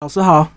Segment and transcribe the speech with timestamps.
[0.00, 0.48] 老师好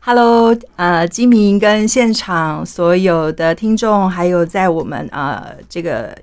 [0.00, 6.14] ，Hello，呃，金明跟现场所有的听众，还有在我们呃这个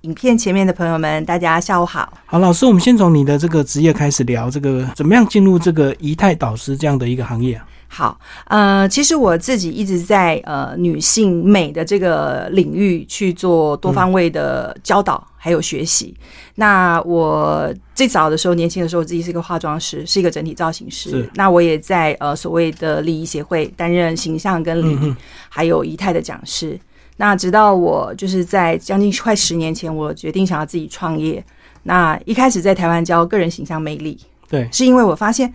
[0.00, 2.10] 影片前面的朋友们，大家下午好。
[2.24, 7.66] 好，老师，我们先从你的这个职业开始聊，这个怎么样进入这个仪态导师这样的一个行业啊？
[7.88, 16.14] 好，呃，其实我自己一直在呃女性美的这个领域去做多方位的教导还有学习。
[16.56, 21.30] 那我最早的时候，年轻的时候，我自己是一个化妆师，是一个整体造型师。
[21.34, 25.14] 那我也在呃所谓的礼仪协会担任形象跟礼仪
[25.48, 26.78] 还有仪态的讲师。
[27.16, 31.42] 那直到我就是在将近快十年前，我决定想要自己创业。
[31.84, 34.18] 那一开始在台湾教个人形象魅力，
[34.50, 35.50] 对，是因为我发现。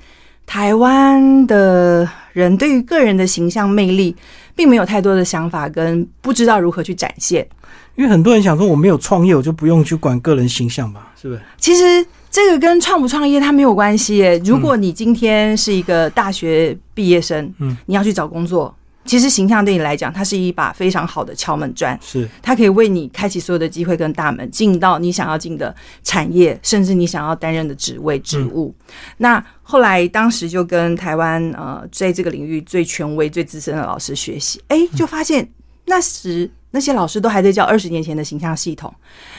[0.52, 4.14] 台湾的人对于个人的形象魅力，
[4.54, 7.48] 并没有太多的想法，跟不知道如何去展现。
[7.96, 11.14] 因为很多人想说，我没有创业，我就不用去管个人形象吧？
[11.16, 11.41] 是不是？
[11.58, 14.41] 其实这个跟创不创业它没有关系。
[14.44, 18.76] 如果你今天是一个大学毕业生，嗯，你要去找工作。
[19.04, 28.74] 其实形象对你来讲，它是一把非常好的敲门砖，是它可以为你开启所有的机会跟大门，进到你想要进的产业，甚至你想要担任的职位职务。
[29.18, 35.49] 那后来当时就跟台湾呃，在这个领域最权威、最资深的老师学习，哎，就发现
[35.85, 38.94] 那时那些老师都还在教二十年前的形象系统。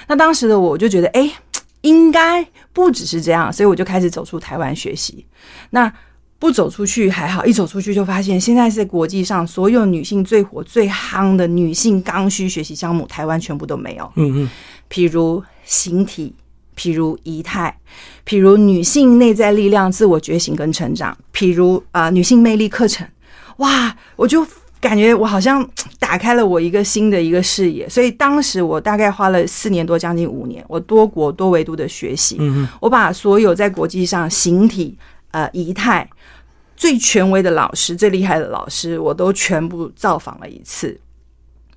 [0.08, 1.30] 那当时的我就觉得，哎，
[1.82, 5.24] 应该不只是这样，所以我就开始走出台湾学习。
[5.70, 5.92] 那
[6.42, 14.12] 不走出去还好，一走出去就发现，现在是国际上所有女性最火最夯的女性刚需学习项目，台湾全部都没有。
[14.16, 14.50] 嗯嗯，
[14.90, 16.34] 譬如形体，
[16.76, 17.78] 譬如仪态，
[18.26, 23.06] 譬如女性内在力量、自我觉醒跟成长，譬如啊女性魅力课程。
[23.58, 24.44] 哇，我就
[24.80, 25.64] 感觉我好像
[26.00, 27.88] 打开了我一个新的一个视野。
[27.88, 32.38] 所以当时我大概花了四年多，将近五年，我多国多维度的学习。
[32.40, 34.98] 嗯嗯，我把所有在国际上形体。
[35.32, 36.06] 呃，仪态
[36.82, 40.98] 最权威的老师、最厉害的老师，我都全部造访了一次。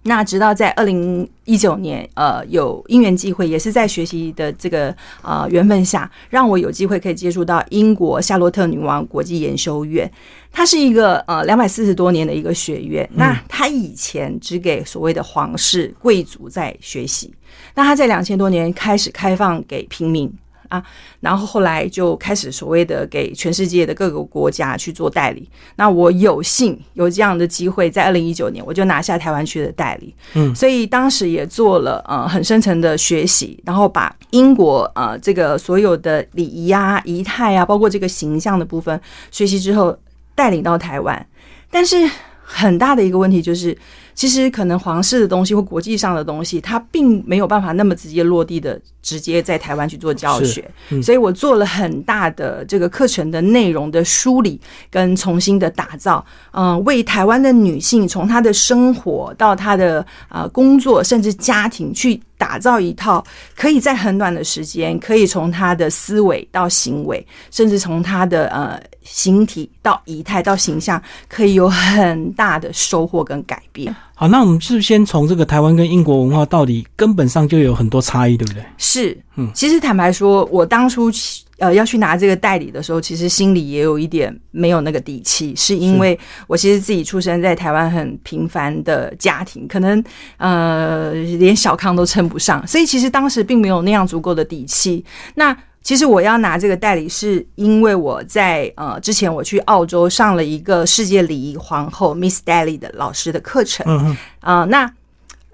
[0.01, 10.11] 那直到在二零一九年，呃，有因缘际会，也是在学习的这个呃缘分下，让我有机会可以接触到英国夏洛特女王国际研修院。
[10.51, 13.07] 它是一个呃两百四十多年的一个学院。
[13.13, 17.31] 那它以前只给所谓的皇室贵族在学习，
[17.75, 20.33] 那它在两千多年开始开放给平民。
[20.69, 20.83] 啊，
[21.19, 25.49] 然后后来就开始所谓的给全世界的各个国家去做代理。
[25.75, 30.13] 那我有幸有这样的机会，在二零一九年我就拿下台湾区的代理。
[30.33, 38.99] 嗯，所以当时也做了呃很深层的学习，然后把英国呃这个所有的礼仪啊、仪态啊，包括这个形象的部分
[39.31, 39.97] 学习之后，
[40.33, 41.27] 带领到台湾。
[41.69, 42.09] 但是
[42.41, 43.77] 很大的一个问题就是。
[44.15, 50.67] 其实可能皇室的东西或国际上的东西，它并没有办法那么直接落地的，直接在台湾去做教学。
[51.03, 54.59] 所以我做了很大的这个课程的内容的梳理
[54.89, 63.23] 跟重新的打造，嗯，为台湾的女性从她的生活到她的啊工作，甚至家庭去打造一套
[63.55, 73.95] 可以在很短的时间，可以从他的思维到行为，甚至从他的呃形体到仪态到形象，可以有很大的收获跟改变。
[74.13, 78.63] 好，那我们是不是先从这个台湾跟英国文化到底根本上就有很多差异，对不对？
[78.77, 81.11] 是，嗯，其实坦白说，我当初
[81.57, 86.17] 呃要去拿这个代理的时候，其实心里也有一点没有那个底气，是因为
[86.47, 90.03] 我其实自己出生在台湾很平凡的家庭，可能
[90.37, 95.03] 呃连小康都称不上，所以其实当时并没有那样足够的底气。
[95.35, 104.91] 那其实我要拿这个代理，是因为我在呃之前我去澳洲上了一个世界礼仪皇后 Miss Daly 的老师的课程，嗯啊那。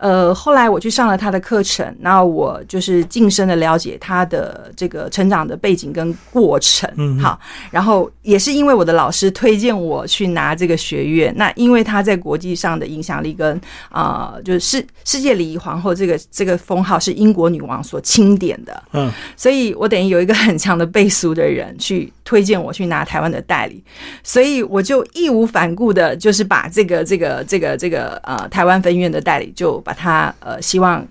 [0.01, 7.39] 呃，后来我去上了他的课程，那我就是晋升的了解他的这个成长的背景跟过程，嗯，好，
[7.69, 23.83] 然后也是因为我的老师推荐我去拿这个学院，那因为他在国际上的影响力跟啊，就是世世界礼仪皇后这个这个封号是英国女王所钦点的，嗯，所以我等于有一个很强的背书的人去推荐我去拿台湾的代理，
[24.23, 29.90] 所以我就义无反顾的，就是把这个这个这个这个呃台湾分院的代理就把。
[29.91, 31.05] 把他呃，希望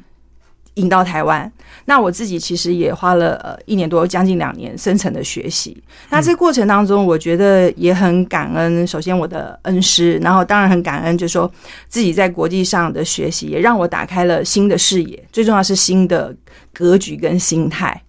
[0.74, 1.50] 引到台湾。
[1.84, 5.76] 那我自己其实也花了呃一年多，将近两年深层的学习。
[6.08, 8.86] 那这过程当中，我觉得也很感恩。
[8.86, 11.50] 首先我的恩师，然后当然很感恩，就是说
[11.88, 15.22] 自己在国际上的学习，也让我打开了新的视野。
[15.30, 16.34] 最重要是新的
[16.72, 18.02] 格局跟心态。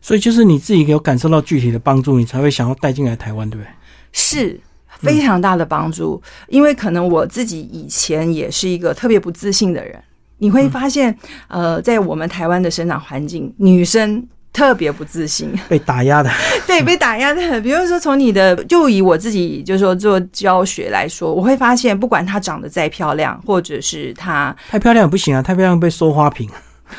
[0.00, 3.68] 所以就是你自己有感受到具体的帮助，你才会想要带进来台湾，对不对？
[4.12, 4.58] 是。
[5.00, 9.98] 非常大的帮助，因为可能我自己以前也是一个特别不自信的人。
[10.38, 11.16] 你会发现，
[11.48, 14.22] 呃，在我们台湾的生长环境，女生
[14.52, 16.30] 特别不自信， 被打压的，
[16.66, 17.62] 对，被打压的很。
[17.62, 26.50] 比如说，从你的，就以我自己，就是说做教学来说，我会发现，不管她长得再漂亮，或者是她太漂亮也不行啊，太漂亮被收花瓶。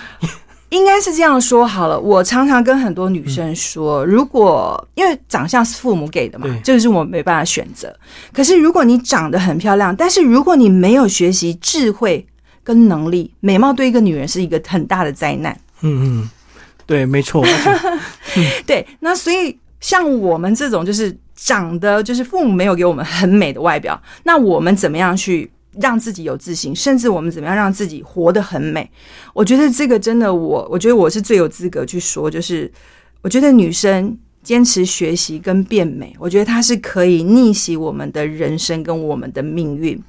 [0.69, 1.99] 应该是这样说好了。
[1.99, 7.95] 我常常跟很多女生说，如果因为长相是父母给的嘛，这个是我没办法选择。
[8.33, 12.25] 可是如果你长得很漂亮，但是如果你没有学习智慧
[12.63, 15.57] 跟能力，美貌对一个女人是一个很大的灾难。
[15.81, 16.29] 嗯嗯。
[16.85, 17.45] 对，没错。
[18.65, 28.89] 对，那所以像我们这种就是长得就是父母没有给我们很美的外表，那我们怎么样去让自己有自信，甚至我们怎么样让自己活得很美？
[29.33, 32.71] 我觉得这个真的，我我觉得我是最有资格去说，就是
[33.21, 40.01] 我觉得女生坚持学习跟变美，我觉得它是可以逆袭我们的人生跟我们的命运，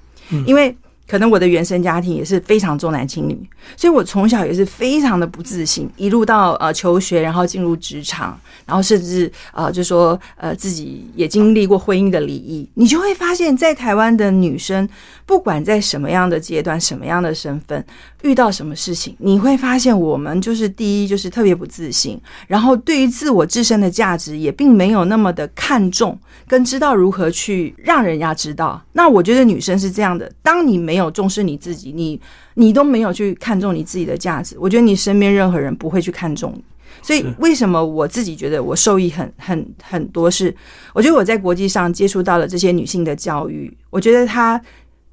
[0.47, 0.77] 因为。
[1.09, 3.35] 可能我的原生家庭也是非常重男轻女，
[3.77, 14.87] 所以我从小也是非常的不自信，一路到呃求学，然后进入职场，然后甚至呃就说呃自己也经历过婚姻的离异，你就会发现，在台湾的女生，
[15.25, 17.83] 不管在什么样的阶段、什么样的身份，
[18.23, 28.83] 遇到什么事情，你会发现我们就是第一就是特别不自信，然后对于自我自身的价值也并没有那么的看重，跟知道如何去让人家知道。
[28.93, 32.21] 那我觉得女生是这样的，当你没有重视你自己，你
[32.55, 34.57] 你都没有去看重你自己的价值。
[34.59, 36.63] 我觉得你身边任何人不会去看重你。
[37.01, 40.29] 所以为什么我自己觉得我受益很很很多？
[40.29, 40.53] 是
[40.93, 44.61] 我觉得我在国际上接触到了这些女性的教育，我觉得她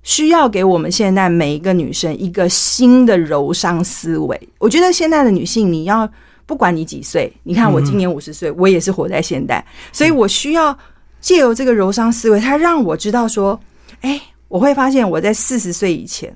[0.01, 4.49] 需要给我们现在每一个女生一个新的柔商思维。
[4.57, 6.09] 我觉得现在的女性，你要
[6.47, 10.75] 不管你几岁，你看我今年五十岁，我也是活在现代，所以我需要
[11.21, 13.59] 借由这个柔商思维，它让我知道说，
[14.01, 14.19] 哎。
[14.55, 16.33] 我会发现，我在四十岁以前，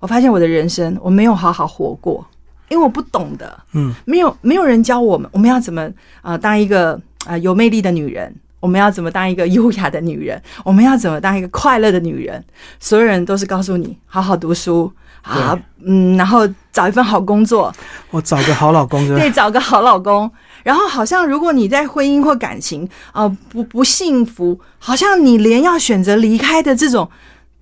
[0.00, 2.26] 我发现我的人生我没有好好活过，
[2.70, 5.86] 因为我不懂得，嗯，没有没有人教我们，我们要怎么
[6.22, 12.42] 啊当一个啊有魅力的女人，我们要怎么当一个优雅的女人，我们要怎么当一个快乐的女人，
[12.80, 14.90] 所有人都是告诉你好好读书
[15.20, 15.54] 啊，
[15.84, 17.70] 嗯，然后找一份好工作，
[18.08, 20.30] 我找个好老公，对，找个好老公。
[20.62, 27.06] 然后好像如果你在婚姻或感情啊不不幸福，好像你连要选择离开的这种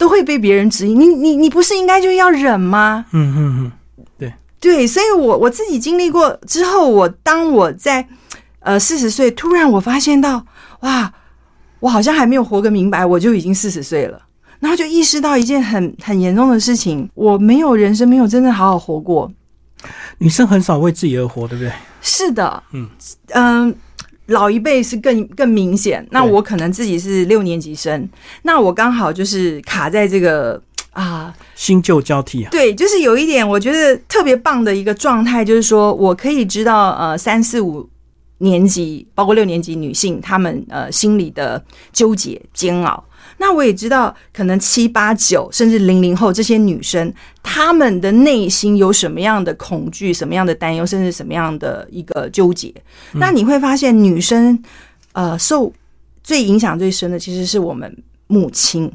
[0.03, 0.95] 都会被别人质疑。
[0.95, 3.07] 你你你不是应该就要忍吗？
[3.13, 3.73] 嗯嗯嗯，
[4.19, 8.09] 对对，所以我我自己经历过之后，我当我在
[8.59, 10.45] 呃四十岁，突然我发现到
[10.81, 11.13] 哇，
[11.79, 14.21] 我好像还没有活个明白，我就已经四十岁了，
[14.59, 19.31] 然后就意识到一件很很严重的事情，我没有人生没有真正好好活过。
[20.19, 21.73] 女生很少为自己而活，对不对？
[22.01, 22.89] 是的，嗯
[23.35, 23.73] 嗯，
[24.33, 26.05] 老一辈是更更明显。
[26.11, 28.09] 那我可能自己是六年级生，
[28.43, 32.51] 那我刚好就是卡在这个啊新旧交替啊。
[32.51, 37.89] 对，就是有一点我觉得特别棒的一个状态，就是说我可以知道呃三四五
[38.39, 41.63] 年级，包括六年级女性，她们呃心里的
[41.93, 43.05] 纠结煎熬。
[43.43, 47.13] 那我也知道，可能七八九甚至零零后这些女生，
[47.43, 52.73] 她们的内心有什么样的恐惧、什么样的担忧，甚至什么样的一个纠结。
[53.15, 54.57] 那你会发现，女生
[55.15, 55.73] 呃受
[56.23, 57.93] 最影响最深的其实是我们
[58.29, 58.89] 母亲。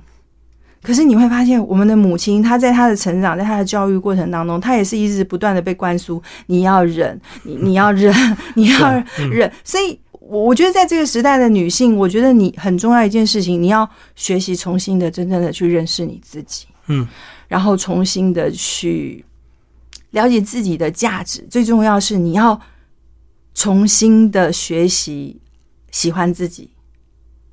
[0.82, 8.16] 可是你会发现，我们的母亲她在她的成长，在她的教育过程当中，她也是一直不断的被灌输：你要忍，你你要忍，
[8.56, 9.52] 你要忍。
[9.66, 10.00] 所以。
[10.28, 17.08] 我我觉得在这个时代的女性，我觉得你很重要一件事情，你要学习重新的、真正的去认识你自己，嗯，
[17.48, 19.24] 然后重新的去
[20.12, 21.48] 了解自己的价值。
[21.50, 22.60] 最重要是你要
[23.54, 25.40] 重新的学习
[25.92, 26.70] 喜欢自己，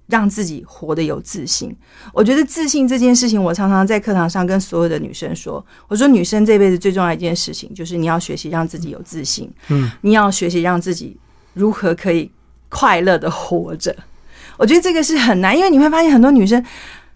[0.08, 1.74] 让自己活得有自信。
[2.12, 11.16] 我觉得自信这件事情，我常常在课堂上跟所有的女生说，我说女生这辈子最重要一件事情，就是你要学习让自己有自信，嗯，你要学习让自己
[11.52, 12.30] 如何可以。
[12.74, 13.94] 快乐的活着，
[14.56, 16.60] 我觉得这个是很难，因为你会发现很多女生，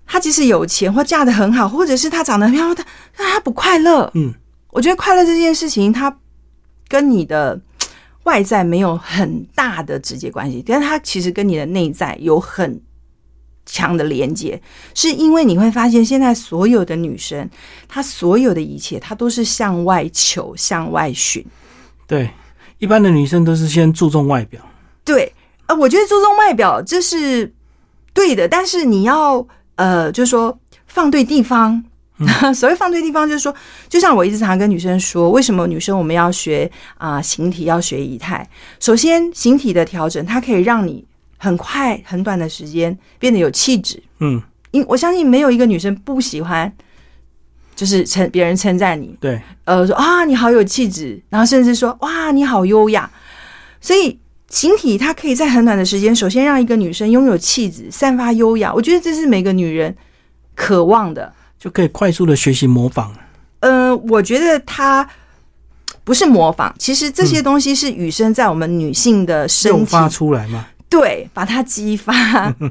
[0.06, 2.84] 她即使有钱或嫁的很好，或者是她长得很漂亮，她
[3.32, 4.08] 她不快乐。
[4.14, 4.32] 嗯，
[4.70, 6.16] 我觉得快乐这件事情，它
[6.86, 7.60] 跟你的
[8.22, 12.80] 外在没有很大的直接关系，但是它其实跟你的内在有很
[13.66, 14.62] 强的连接，
[14.94, 17.50] 是因为你会发现，现在所有的女生，
[17.88, 21.44] 她所有的一切，她都是向外求、向外寻。
[22.06, 22.30] 对，
[22.78, 24.62] 一般的女生都是先注重外表。
[25.04, 25.32] 对。
[25.68, 27.54] 啊，我觉得注重外表这是
[28.12, 29.46] 对的，但是你要
[29.76, 31.84] 呃，就是说放对地方。
[32.52, 33.54] 所谓放对地方，就是说，
[33.88, 38.44] 就像我一直常跟女生说，为什么女生我们要学啊形体，要学仪态？
[38.80, 41.06] 首先，形体的调整，它可以让你
[41.36, 44.02] 很快、很短的时间变得有气质。
[44.18, 46.72] 嗯，因我相信没有一个女生不喜欢，
[47.76, 49.16] 就是称别人称赞你。
[49.20, 53.08] 对，呃，说啊你好有气质，然后甚至说哇你好优雅。
[53.80, 58.72] 所以形体它可以在很短的时间，首先让一个女生拥有气质，散发优雅。
[58.72, 59.94] 我觉得这是每个女人
[60.54, 63.14] 渴望的，就可以快速的学习模仿。
[63.60, 65.06] 呃，我觉得它
[66.02, 70.66] 不是模仿，其实这些东西是与生在我们女性的身体发出来嘛。
[70.88, 72.14] 对，把它激发。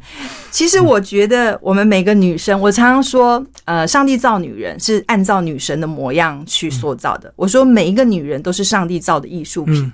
[0.49, 7.31] 其实我觉得，我们每个女生，我常常说，呃，上帝造女人是按照女神的模样去塑造的。
[7.35, 9.93] 我说，每一个女人都是上帝造的艺术品。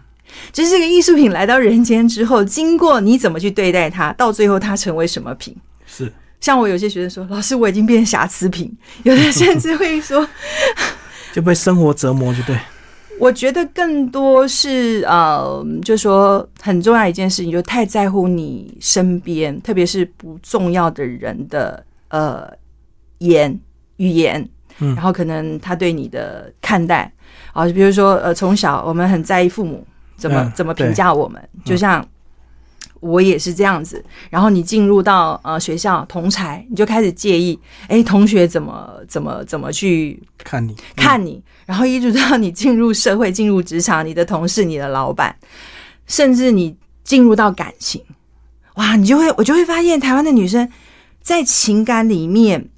[0.52, 5.56] 只是这个艺术品来到人间之后，经过你怎么去对待它，到最后它成为什么品？
[5.86, 8.76] 是像我有些学生说，老师，我已经变瑕疵品。
[9.04, 10.28] 有的甚至会说，
[11.32, 12.58] 就被生活折磨，就对。
[13.20, 22.52] 我觉得更多是呃，就说很重要一件事情，就太在乎你身边，特别是不重要的人的呃
[23.20, 23.58] 言
[23.98, 24.46] 语言，
[24.80, 27.10] 然后可能他对你的看待
[27.54, 32.06] 啊，比如说呃，从小我们很在意父母怎么怎么评价我们，就像。
[33.00, 45.36] 我也是这样子，然后你进入到呃学校同才，你就开始介意，哎，同学怎么怎么怎么去看你看你，然后一直到你进入社会、进入职场，你的同事、你的老板，
[46.08, 48.02] 甚至你进入到感情，
[48.76, 50.72] 哇，你就会我就会发现，台湾的女生
[51.22, 52.70] 在情感里面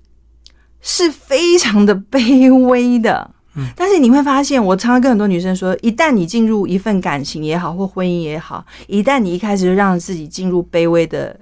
[0.81, 3.34] 是非常的 卑微的。
[3.75, 11.39] 但是你会发现，我常常跟很多女生说，一旦你进入一份感情也好，或婚姻也好，一旦你一开始就让自己进入卑微的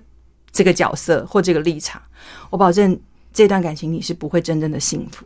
[0.52, 2.02] 这个角色或这个立场，
[2.52, 2.96] 我保证
[3.34, 5.26] 这段感情你是不会真正的幸福，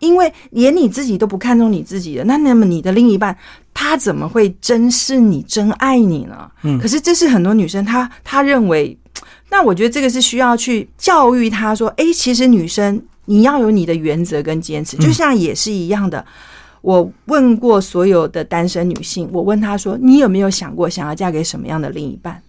[0.00, 3.34] 因为连你自己都不看重你自己的，那那么你的另一半
[3.72, 6.50] 他怎么会珍视你、真爱你呢？
[6.62, 8.98] 嗯，可是这是很多女生她她认为，
[9.48, 13.02] 那我觉得这个是需要去教育她说，哎，其实女生。
[13.26, 16.24] 你要有你的原则跟坚持，就像也是一样的。
[16.80, 22.42] 我问过所有的单身女性，我问她说：“你有没有想过想要嫁给什么样的另一半？”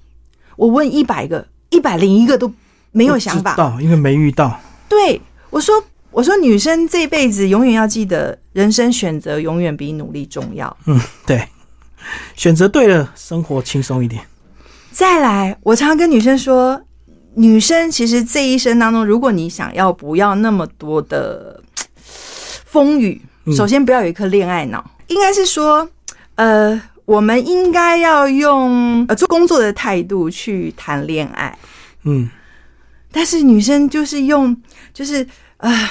[0.57, 2.51] 我问一百个，一百零一个都
[2.91, 4.59] 没有想法，到因为没遇到。
[4.89, 5.75] 对我说
[6.09, 11.47] ：“我说女生这辈子永远要记得，人生选择永远比努力重要。”嗯，对，
[12.35, 14.23] 选择对了，生活轻松一点。
[14.91, 16.81] 再来，我常常跟女生说。
[17.35, 21.61] 女生其实这一生当中，如果你想要不要那么多的
[22.65, 23.21] 风雨，
[23.55, 25.87] 首先不要有一颗恋爱脑，应该是说，
[26.35, 31.57] 呃，我们应该要用呃做工作的态度去谈恋爱。
[32.03, 32.29] 嗯，
[33.11, 34.55] 但是女生就是用，
[34.93, 35.25] 就是
[35.57, 35.89] 呃，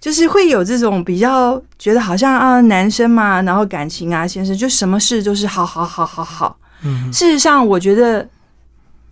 [0.00, 6.58] 就是会有这种比较觉得好像啊，男生嘛，然后感情啊，先生就什么事都是好好好好好。
[6.84, 8.26] 嗯，事实上，我觉得。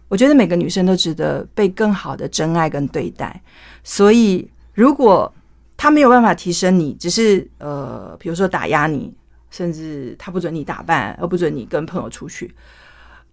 [0.09, 3.41] 我觉得每个女生都值得被更好的真爱跟对待，
[3.85, 5.33] 所以如果
[5.77, 9.15] 他没有办法提升你，只是呃，比如说打压你，
[9.51, 12.53] 甚至他不准你打扮，而不准你跟朋友出去，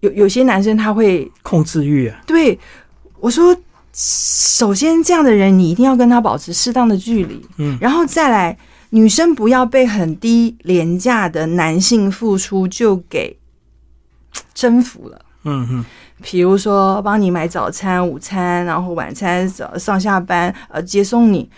[0.01, 2.22] 有有些男生他会控制欲啊。
[2.27, 2.60] 对，
[3.20, 3.55] 我说，
[3.94, 8.58] 首先这样的人你一定要跟他保持适当的距离，嗯，然后再来，
[8.89, 13.39] 女生不要被很低廉价的男性付出就给
[14.53, 15.86] 征服了，嗯哼。
[16.22, 21.50] 比如说，帮你买早餐、午餐，然后晚餐上上下班，呃，接送你。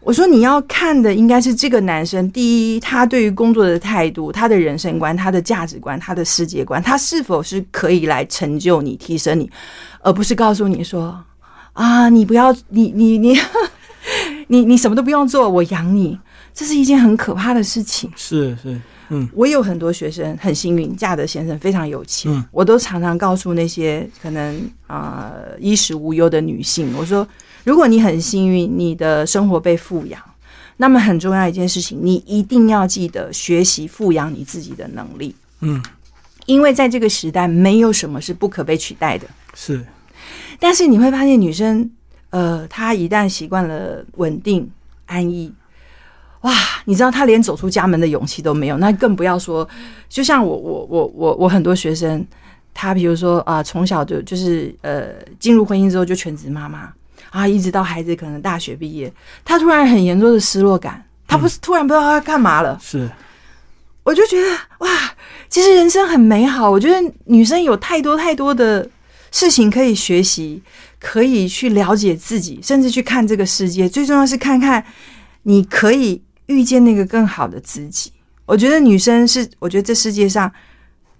[0.00, 9.50] 我说你要看的应该是这个男生，第一，他对于工作的态度，他的人生观，他的价值观，他的世界观，他是否是可以来成就你、提升你，
[10.00, 11.18] 而不是告诉你说
[11.72, 13.36] 啊，你不要，你你你，
[14.46, 16.16] 你你什么都不用做，我养你，
[16.54, 18.08] 这是一件很可怕的事情。
[18.14, 18.80] 是是。
[19.08, 22.32] 嗯，我有很多学生很幸运，嫁的先生非常有钱。
[22.32, 27.26] 嗯，我都常常告诉那些可能啊衣食无忧的女性，我说，
[27.64, 30.20] 如果你很幸运，你的生活被富养，
[30.76, 35.34] 那么很重要一件事情，你一定要记得学习富养你自己的能力。
[35.60, 35.82] 嗯，
[36.46, 39.26] 因为在这个时代，没有什么是不可被取代的。
[39.54, 39.84] 是，
[40.58, 41.90] 但是你会发现，女生
[42.30, 44.68] 呃，她一旦习惯了稳定
[45.06, 45.52] 安逸。
[46.46, 49.68] 哇，你知道他连走出家门的勇气都没有，那更不要说，
[50.08, 52.24] 就像我我我我我很多学生，
[52.72, 55.08] 他比如说啊，从小就就是呃
[55.40, 56.92] 进入婚姻之后就全职妈妈
[57.30, 59.12] 啊，一直到孩子可能大学毕业，
[59.44, 63.10] 他突然很严重的失落感，他不是突然不知道他干嘛了，是，
[64.04, 64.48] 我就觉得
[64.78, 64.88] 哇，
[65.48, 68.88] 其实人生很美好，我觉得女生有太多太多的
[69.32, 70.62] 事情可以学习，
[71.00, 74.84] 可以去了解自己，甚至去看这个世界，最重要是看看
[75.42, 76.22] 你可以。
[76.46, 78.12] 遇见那个更好的自己，
[78.44, 80.50] 我觉得女生是，我觉得这世界上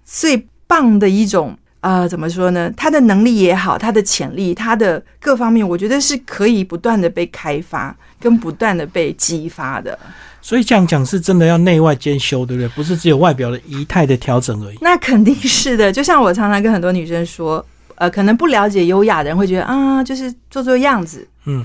[0.04, 2.72] 最棒的一种呃，怎么说呢？
[2.76, 9.96] 她的能力也好，她的潜力，她的各方面，我觉得是可以不断的被开发，跟不断的被激发的。
[10.40, 12.68] 所以这样讲是真的要内外兼修，对不对？
[12.68, 14.78] 不是只有外表的仪态的调整而已。
[14.80, 15.92] 那肯定是的。
[15.92, 17.64] 就像我常常跟很多女生说，
[17.96, 21.64] 呃，可能不了解优雅的人会觉得啊，就是做做样子，嗯，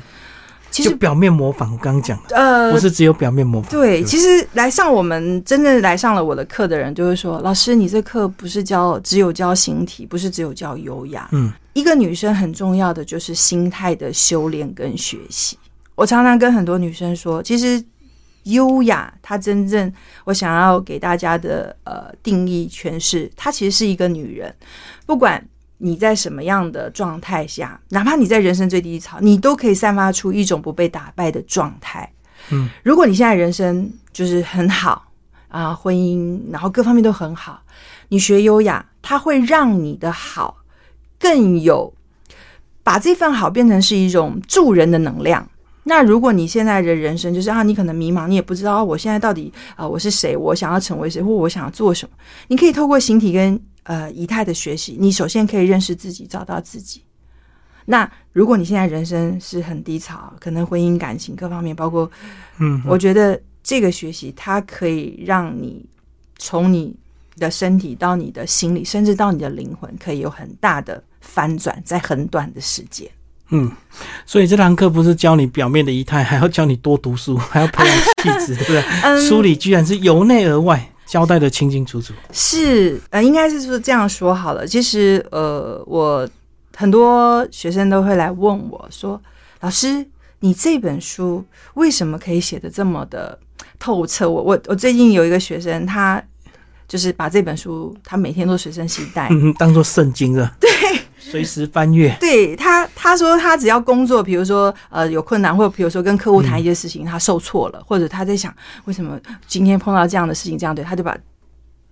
[0.71, 3.69] 其实就表面模仿，我刚刚讲的，呃不，是只有表面模仿。
[3.69, 11.27] 对，不其实来上我们真正来上了我的课的人，就会说：“老师，你这课不是教只有教形体，不是只有教优雅。
[11.33, 15.57] 嗯，一个女生很重要的就是心态的修炼跟学习。
[15.95, 17.83] 我常常跟很多女生说，其实
[18.43, 19.91] 优雅，它真正
[20.23, 24.55] 我想要给大家的呃定义诠释，她其实是一个女人，
[25.05, 25.45] 不管。
[25.83, 32.07] 你在什么样的状态下，哪怕你在人生最低潮，你都可以散发出一种不被打败的状态。
[32.51, 35.07] 嗯，如果你现在人生就是很好
[35.47, 37.61] 啊，婚姻然后各方面都很好，
[38.09, 40.57] 你学优雅，它会让你的好
[41.19, 41.93] 更有
[42.83, 45.47] 把这份好变成是一种助人的能量。
[45.83, 52.15] 那如果你现在的人生就是啊，你可能迷茫，你也不知道、啊我现在到底啊、我是谁，我想要成为谁，或我想要做什么，
[52.49, 57.03] 你可以透过形体跟呃仪态的学习，你首先可以认识自己，找到自己。
[57.85, 62.09] 那如果你现在人生是很低潮，可能婚姻、感情各方面，包括
[62.59, 65.83] 嗯，我觉得这个学习它可以让你
[66.37, 66.95] 从你
[67.37, 73.09] 的身体到你的心理，甚至到你的灵魂，可以有很大的翻转，在很短的时间。
[73.49, 73.69] 嗯，
[74.25, 78.83] 所以这堂课不是教你表面的仪态，还要教你多读书，还要培养气质，对不对？
[79.03, 82.13] 嗯书里居然是由内而外交代的清清楚楚。
[82.31, 84.65] 是，呃，应该是说这样说好了。
[84.65, 86.25] 其实，呃，我
[86.73, 89.21] 很多学生都会来问我说
[89.59, 90.05] ：“老师，
[90.39, 93.37] 你这本书为什么可以写的这么的
[93.77, 96.23] 透彻？”我我我最近有一个学生，他
[96.87, 100.69] 就是把这本书，他每天都随身携带，嗯，当做圣经了，对，
[101.21, 102.13] 随时翻阅。
[102.19, 108.53] 对他，他说他只要工作，比如说呃有困难，或者比如说跟客户谈一些事情，他受挫了，或者他在想
[108.85, 111.15] 为什么今天碰到这样的事情，这样对，他就把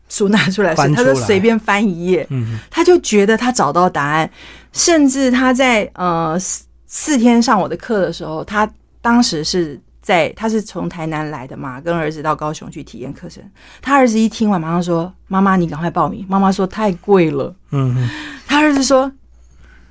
[0.10, 4.30] 书拿出来，翻他就随便翻一页，嗯，他就觉得他找到答案，
[4.74, 8.70] 甚至他在呃四四天上我的课的时候，他
[9.02, 9.80] 当时是。
[10.02, 13.44] 在他是从台南来的嘛，跟儿子到高雄去体验课程。
[13.80, 18.10] 他儿子一听完，马上说：“妈妈，你赶快报名。”妈妈说：“太贵了。”嗯嗯，
[18.48, 19.12] 他儿子说：“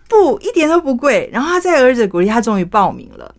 [0.09, 3.35] 不，一点都不贵。”然后他在儿子鼓励，他终于报名了。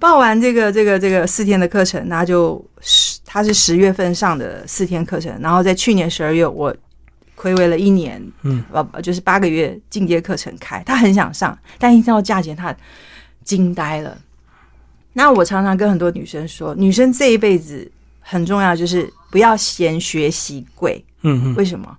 [0.00, 6.74] 报完这个这个这个四天的课程，那就十他是十月份上的四天课程，然后在去年十二月，我
[7.34, 12.74] 亏为了一年，嗯，呃，就是八个月进阶课程开，他很想上，但一听到价钱，他
[13.44, 14.16] 惊呆了。
[15.12, 17.90] 那我常常跟很多女生说，女生这一辈子
[18.20, 21.04] 很重要，就是不要嫌学习贵。
[21.22, 21.96] 嗯嗯，为什么？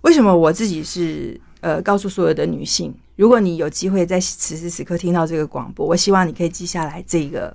[0.00, 7.54] 为什么我自己是呃告诉所有的女性，如果你有机会在此时此刻听到这个广播，我希望你可以记下来这个。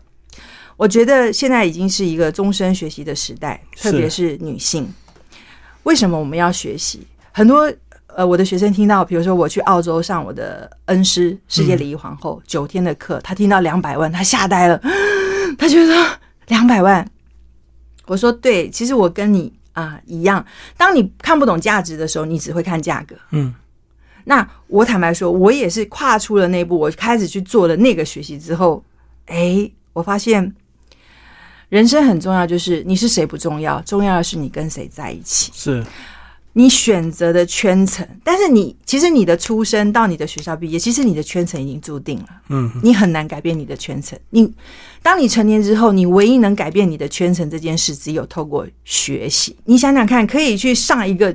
[0.75, 4.87] 我觉得现在已经是一个终身学习的时代，特别是女性。
[5.83, 7.07] 为什么我们要学习？
[7.31, 7.71] 很多
[8.15, 14.79] 呃，我的学生听到，比如说我去澳洲上我的恩师世界礼仪皇后九、天的课，他听到两百万，他吓呆了，
[15.57, 17.09] 他觉得两百万。
[18.05, 20.43] 我说对，其实我跟你啊、一样，
[20.77, 23.15] 当你看不懂价值的时候，你只会看价格。
[23.31, 23.53] 嗯，
[24.29, 28.83] 那我坦白说，我也是跨出了那一步，我开始去做了那个学习之后，
[29.27, 30.53] 哎，我发现
[31.69, 35.49] 人生很重要，就是你是谁不重要，重要的是你跟谁在一起。
[35.55, 35.81] 是，
[36.51, 44.19] 你选择的圈层，但是你其实你的出生到你的学校毕业，其实你的圈层已经注定了，嗯，你很难改变你的圈层。
[44.31, 44.53] 你
[45.01, 49.55] 当你成年之后，你唯一能改变你的圈层这件事，只有透过学习。
[49.63, 51.33] 你想想看，可以去上一个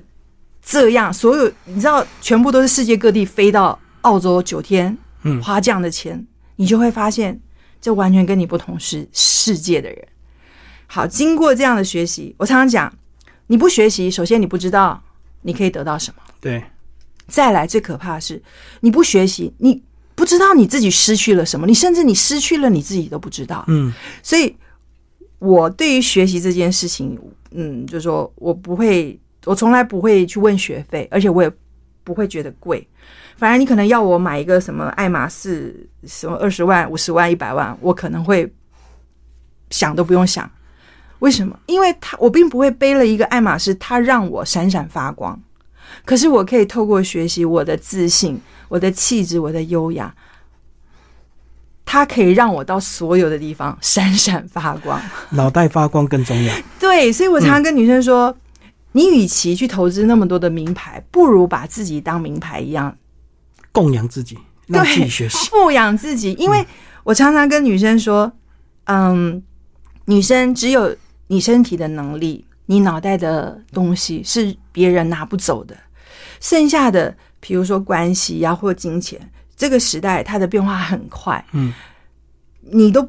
[0.62, 6.24] 这样所有，你知道，全部都是世界各地飞到澳洲九天，嗯花这样的钱，
[6.56, 7.40] 你就会发现，
[7.80, 10.06] 这完全跟你不同是世界的人。
[10.86, 12.92] 好，经过这样的学习，我常常讲，
[13.48, 15.02] 你不学习，首先你不知道
[15.42, 16.22] 你可以得到什么。
[16.40, 16.62] 对，
[17.26, 18.40] 再来，最可怕的是
[18.80, 19.82] 你不学习，你
[20.14, 23.64] 不知道你自己失去了什么，你甚至你失去了你自己都不知道。
[23.68, 24.54] 嗯所以，
[25.38, 27.18] 我对于学习这件事情，
[27.50, 31.50] 嗯，就是说我不会，我从来不会去问学费，而且我也
[32.04, 32.86] 不会觉得贵。
[33.36, 38.52] 反而你可能要我买一个什么爱马仕，什么二十万、五十万、一百万，我可能会
[39.70, 40.48] 想都不用想。
[41.18, 41.58] 为什么？
[41.66, 45.40] 因为他我并不会背了一个爱马仕，它让我闪闪发光。
[46.04, 50.14] 可是我可以透过学习我的自信、我的气质、我的优雅，
[51.84, 55.00] 它可以让我到所有的地方闪闪发光。
[55.30, 56.54] 脑袋发光更重要。
[56.80, 58.36] 对，所以我常常跟女生说，
[58.92, 62.96] 你与其去投资那么多的名牌，不如把自己当名牌一样
[63.72, 65.36] 供养自己，让自己学习。
[65.50, 66.32] 富养自己。
[66.34, 66.64] 因为
[67.02, 68.30] 我常常跟女生说，
[68.84, 69.42] 嗯，
[70.04, 70.94] 女生只有
[71.28, 75.76] 你身体的能力，你脑袋的东西是别人拿不走的，
[76.40, 79.18] 剩下的，比如说关系呀、或金钱，
[79.56, 81.72] 这个时代它的变化很快，嗯，
[82.60, 83.08] 你都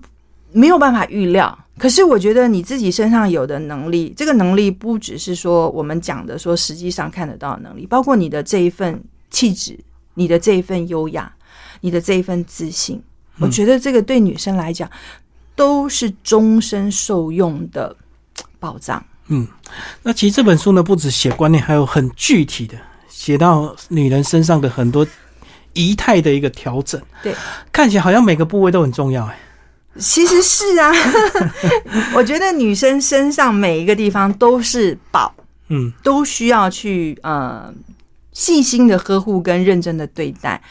[0.52, 1.60] 没有办法预料。
[1.78, 9.78] 可是我觉得你自己身上有的能力，这个能力不只是说我们讲的说实际上看得到的能力，包括你的这一份气质，
[10.14, 11.34] 你的这一份优雅，
[11.82, 13.02] 你的这一份自信，
[13.40, 14.90] 我觉得这个对女生来讲
[15.56, 17.96] 都是终身受用的
[18.60, 19.04] 宝藏。
[19.28, 19.48] 嗯，
[20.04, 25.06] 那其实这本书呢，不止写观念，还有很具体的写到女人身上的很多
[25.74, 27.02] 仪态的一个调整。
[27.24, 27.34] 对，
[27.72, 29.40] 看起来好像每个部位都很重要哎。
[30.00, 30.92] 其实是啊，
[32.16, 35.34] 我觉得女生身上每一个地方都是宝，
[35.70, 37.72] 嗯，都需要去呃
[38.32, 40.62] 细心的呵护跟认真的对待。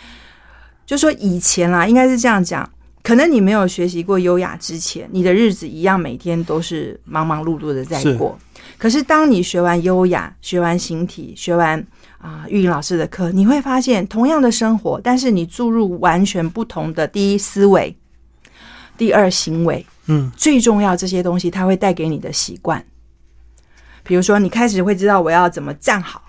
[0.85, 2.69] 就说以前啦，应该是这样讲，
[3.03, 8.37] 可能你没有学习过优雅之前，你的日子一样每天都是忙忙碌碌的在过。
[8.77, 11.79] 可是当你学完优雅，学完形体，学完
[12.19, 17.97] 啊玉莹老师的课，你会发现同样的生活，但是你注入完全不同的第一思维。
[19.03, 22.87] 第二行为，嗯，最重要这些东西，它会带给你的习惯。
[24.05, 26.23] 比如说，你开始会知道我要怎么站好，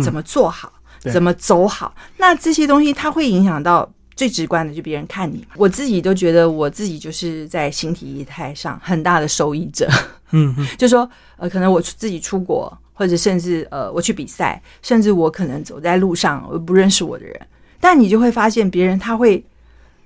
[0.00, 1.92] 怎么坐好，怎么走好。
[2.18, 5.44] 那这些东西，它会影响到最直观的，就别人看你。
[5.56, 9.90] 我自己都觉得，我自己就是在形体仪态上很大的受益者。
[10.30, 17.40] 嗯嗯， 就说呃，可能我自己出国，或者甚至呃，我去比赛，甚至我可能走在路上，我不认识我的人，
[17.80, 19.44] 但你就会发现，别人他会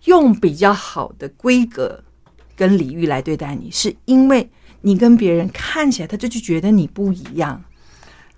[0.05, 2.03] 用比较好的规格。
[2.57, 4.49] 跟礼遇来对待你，是因为
[4.83, 7.63] 你跟别人看起来，他就就觉得你不一样。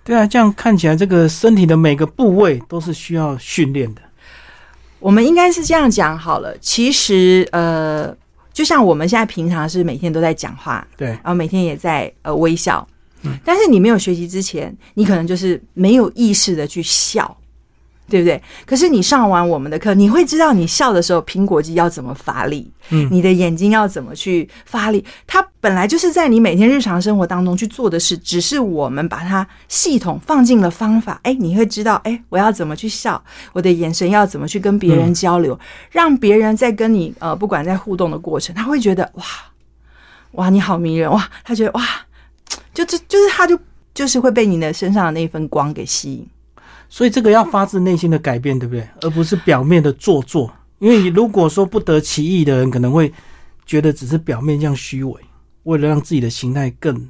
[0.03, 4.01] 对啊，这样看起来，这个身体的每个部位都是需要训练的。
[4.99, 6.57] 我们应该是这样讲好了。
[6.59, 8.15] 其实，呃，
[8.53, 12.87] 就像我们现在平常是每天都在讲话，对，然后每天也在呃微笑，
[13.23, 17.37] 嗯，但是你没有学习之前，你可能就是没有意识的去笑。
[18.09, 18.41] 对不对？
[18.65, 25.03] 可是你上完我们的课，你会知道你笑的时候，苹果肌要怎么发力，嗯，你的眼睛要怎么去发力。
[25.25, 31.19] 它本来就是在你每天日常生活当中去做的事，只是我们把它系统放进了方法。
[31.23, 33.21] 哎，你会知道，哎，我要怎么去笑，
[33.53, 35.59] 我的眼神要怎么去跟别人交流，
[35.91, 39.25] 让别人在跟你呃，不管在互动的过程，他会觉得哇
[40.33, 41.83] 哇你好迷人哇，他觉得哇，
[42.73, 43.59] 就就就是他就
[43.93, 46.27] 就是会被你的身上的那一份光给吸引。
[46.89, 48.87] 所以这个要发自内心的改变，对不对？
[49.01, 50.51] 而不是表面的做作。
[50.79, 53.11] 因为你如果说不得其意的人，可能会
[53.65, 55.19] 觉得只是表面这样虚伪，
[55.63, 57.09] 为了让自己的形态更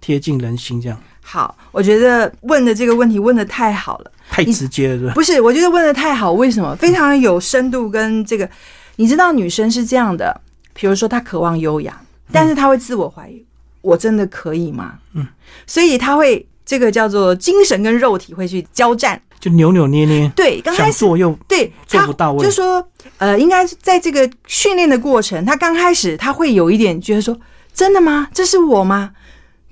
[0.00, 0.98] 贴近人心，这样。
[1.20, 5.12] 好，我觉得问的这个问题问的太好了，太直接了，是吧？
[5.14, 6.32] 不是，我觉得问的太好。
[6.32, 6.74] 为什么？
[6.76, 8.48] 非常有深度跟这个，
[8.96, 10.40] 你知道女生是这样的，
[10.72, 12.00] 比如说她渴望优雅，
[12.32, 13.44] 但是她会自我怀疑，
[13.82, 14.98] 我真的可以吗？
[15.12, 15.26] 嗯，
[15.66, 16.46] 所以她会。
[16.64, 20.30] 这个叫做精神跟肉体会去交战，就扭扭捏捏。
[20.34, 22.44] 对，刚开始做又对做不到位。
[22.44, 22.86] 就说
[23.18, 27.36] 呃，应该在这个训练的过程，他刚开始他会有一点觉得说，
[27.72, 28.28] 真的吗？
[28.32, 29.10] 这是我吗？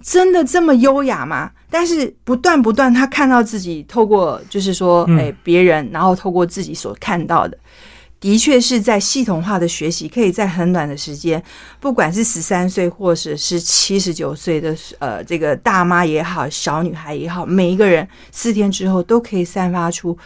[0.03, 1.51] 真的这么优雅吗？
[1.71, 7.57] 但是不断不断，他看到自己透过就是说，哎，别人，然后透过自己所看到的。
[8.23, 11.43] 的确是在系统化的学习，可以在很短的时间，
[11.81, 20.17] 不管是十三岁或者是七十九岁的呃这个大妈也好，小女孩也好，每一个人四天之后都可以散发出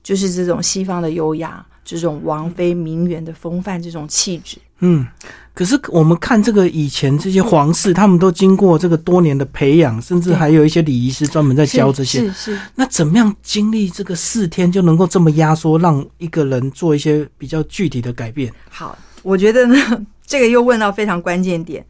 [0.00, 4.56] 就是这种西方的优雅，这种王妃名媛的风范，这种气质。
[4.78, 5.04] 嗯。
[5.52, 12.20] 可是我们看这个以前这些皇室，他们都经过这个多年的培养，甚至还有一些礼仪师专门在教这些。
[12.20, 12.58] 是是。
[12.76, 18.50] 那怎么样经历这个四天就能够这么压缩，让一个人做一些比较具体的改变？
[18.70, 19.76] 好，我觉得呢，
[20.24, 21.84] 这个又问到非常关键点。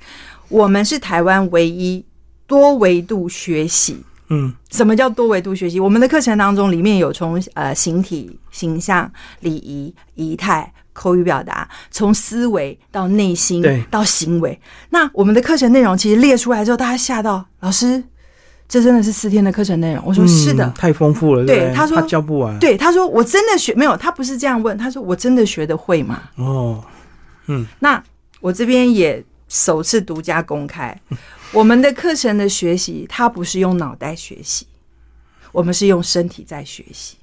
[0.49, 2.05] 我们是台湾唯一
[2.47, 3.99] 多维度学习。
[4.31, 5.79] 嗯，什么叫多维度学习？
[5.79, 10.73] 我们的课程当中里面有从呃形体、形象、礼仪、仪态。
[10.93, 14.61] 口语表达，从思维到内心，到行为。
[14.91, 18.03] 那我们的课程内容其实列出来之后，大家吓到，老师，
[18.69, 20.05] 这真的是四天的课程内容？
[20.07, 21.47] 我说是的，太丰富了。
[21.47, 22.59] 对，他说他教不完。
[22.59, 23.97] 对，他说我真的学没有？
[23.97, 26.23] 他不是这样问，他说我真的学得会吗？
[26.37, 26.85] 哦，
[27.47, 28.03] 嗯，那
[28.41, 31.01] 我这边也首次独家公开，
[31.53, 34.67] 我们的课程的学习，它不是用脑袋学习，
[35.53, 37.17] 我们是用身体在学习，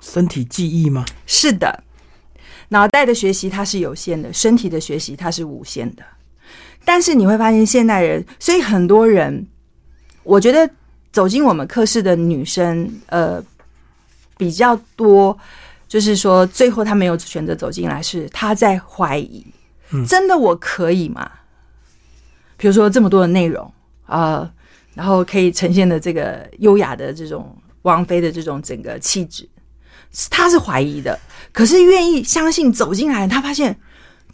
[0.00, 1.04] 身体记忆吗？
[1.26, 1.84] 是的。
[2.72, 6.02] 脑袋的学习它是有限的，身体的学习它是无限的。
[6.84, 9.46] 但是你会发现，现代人，所以很多人，
[10.24, 10.68] 我觉得
[11.12, 13.42] 走进我们课室的女生，呃，
[14.36, 15.38] 比较多，
[15.86, 19.46] 就是说最后她没有选择走进来，是她在怀疑，
[19.90, 21.30] 嗯真的我可以吗？
[22.56, 23.64] 比如说这么多的内容
[24.06, 24.52] 啊、呃
[24.94, 29.48] 然后可以呈现的这个优雅的这种王菲的这种整个气质，
[30.28, 31.18] 她是怀疑的，
[31.52, 33.78] 可是愿意相信走进来，他发现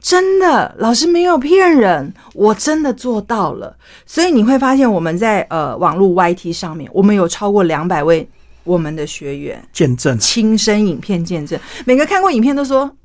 [0.01, 3.77] 真的老师没有骗人，我真的做到了。
[4.07, 8.29] 所以你会发现我们在呃网络 YT 上面，我们有超过两百位
[8.63, 12.97] 我们的学员见证，亲身影片见证，每个看过影片都说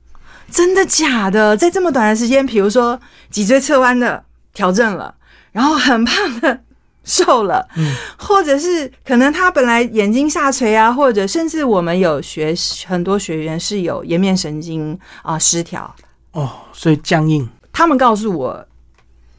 [0.52, 3.00] 真的假的，在这么短的时间，比如说
[3.32, 4.24] 脊椎侧弯的
[4.54, 5.16] 调整了，
[5.52, 6.60] 然后很胖的
[7.04, 7.94] 瘦了，嗯。
[8.18, 12.54] 或者是可能他本来眼睛下垂啊，或者甚至我们有学
[12.88, 15.94] 很多学员是有颜面神经啊、失调，
[16.32, 18.66] 哦，所以僵硬，他们告诉我，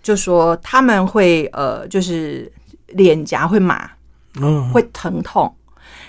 [0.03, 2.51] 就说他们会呃，就是
[2.89, 3.91] 脸颊会麻，
[4.41, 5.53] 嗯，会疼痛。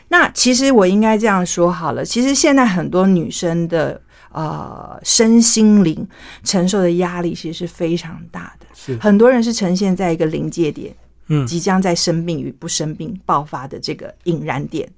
[0.10, 4.00] 那其实我应该这样说好了，其实现在很多女生的
[4.32, 6.08] 呃身心灵
[6.44, 10.96] 承受的压力其实是非常大的，是，很多人是呈现在一个临界点，
[11.28, 14.90] 嗯即将在生病与不生病爆发的这个引燃点。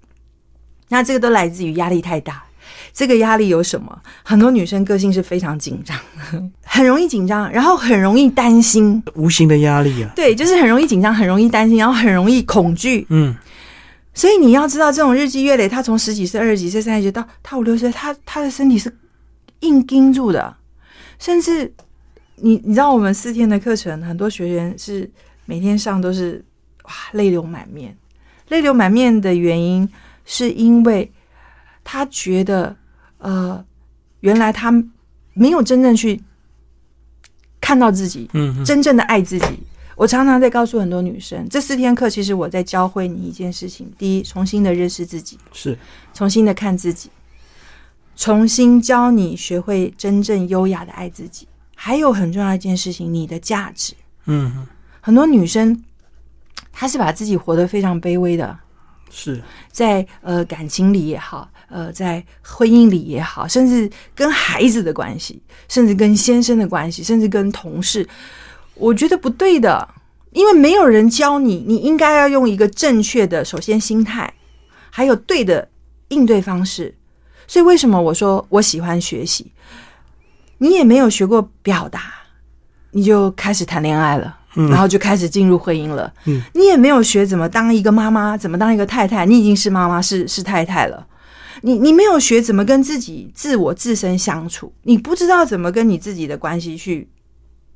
[0.89, 2.43] 那这个都来自于压力太大。
[2.93, 4.01] 这个压力有什么？
[4.23, 5.97] 很多女生个性是非常紧张，
[6.65, 9.01] 很容易紧张，然后很容易担心。
[9.15, 13.05] 无形的压力啊，对，就是很容易紧张，很容易担心，然后很容易恐惧。
[13.09, 13.33] 嗯，
[14.13, 18.93] 所以你要知道，这种日积月累，他从十几岁、二十几岁、三十几岁到他五六岁，他他的身体是
[19.61, 20.57] 硬盯住的，
[21.19, 21.71] 甚至
[22.35, 25.09] 你你知道，我们四天的课程，很多学员是
[25.47, 26.45] 每天上都是
[26.83, 27.97] 哇泪流满面。
[28.49, 29.89] 泪流满面的原因，
[30.23, 31.11] 是因为
[31.83, 32.75] 他觉得，
[33.17, 33.65] 呃，
[34.19, 34.71] 原来他
[35.33, 36.21] 没有真正去
[37.59, 39.45] 看到自己，嗯嗯真正的爱自己。
[39.95, 45.77] 我常常在告诉很多女生，这四天课其实我在教会你一件事情：第一，重新的认识自己，是，
[46.13, 47.09] 重新的看自己，
[48.15, 51.47] 重新教你学会真正优雅的爱自己。
[51.75, 53.93] 还有很重要一件事情，你的价值。
[54.25, 54.67] 嗯嗯
[55.07, 55.85] 很多女生
[56.69, 58.59] 她是把自己活得非常卑微的，
[59.09, 59.41] 是，
[59.71, 68.05] 在呃感情里也好，呃在婚姻里也好，甚至跟孩子的关系，甚至跟先生的关系，甚至跟同事，
[68.73, 69.87] 我觉得不对的，
[70.31, 74.33] 因为没有人教你，你应该要用一个正确的，首先心态，
[74.89, 75.69] 还有对的
[76.09, 76.93] 应对方式。
[77.47, 79.53] 所以为什么我说我喜欢学习？
[80.57, 82.13] 你也没有学过表达，
[82.91, 84.36] 你就开始谈恋爱了。
[84.57, 86.11] 嗯然后就开始进入婚姻了。
[86.25, 91.07] 嗯，你也没有学怎么当一个妈妈，怎么当一个太太，你已经是妈妈，是是太太了。
[91.61, 97.07] 你你没有学怎么跟自己自我自身相处，你不知道怎么跟你自己的关系去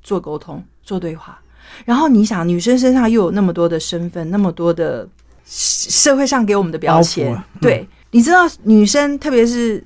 [0.03, 1.39] 做沟通、做对话。
[1.85, 5.07] 然后你想，女生身上又有那么多的身份，那么多的
[5.45, 9.83] 社会上给我们的标签，对，你知道，女生特别是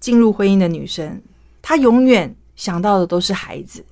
[0.00, 1.20] 进入婚姻的女生，
[1.60, 3.84] 她永远想到的都是孩子、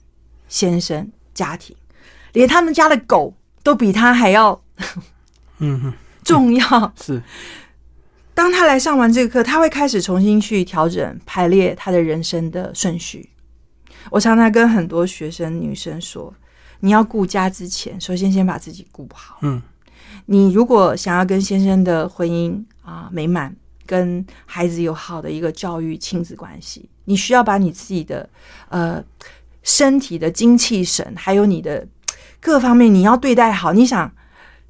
[0.48, 1.74] 先生、家庭，
[2.33, 4.61] 连他们家的狗都比他还要
[5.59, 5.92] 嗯嗯
[6.25, 6.92] 重要。
[7.01, 7.23] 是，
[8.35, 13.31] 当他来上完这个课，他会开始重新去调整排列他的人生的顺序。
[14.11, 16.35] 我常常跟很多学生女生说，
[16.81, 19.38] 你要顾家之前，首先先把自己顾好。
[19.42, 19.62] 嗯
[20.27, 23.55] 你如果想要跟先生的婚姻啊美满，
[23.87, 28.29] 跟孩子有好的一个教育亲子关系，你需要把你自己的
[28.68, 29.03] 呃
[29.62, 31.87] 身体的精气神，还有你的
[32.42, 33.72] 各方面，你要对待好。
[33.72, 34.11] 你想，